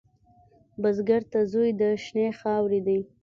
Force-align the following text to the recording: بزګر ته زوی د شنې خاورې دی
بزګر 0.81 1.21
ته 1.31 1.39
زوی 1.51 1.69
د 1.81 1.83
شنې 2.03 2.27
خاورې 2.39 2.79
دی 2.87 2.97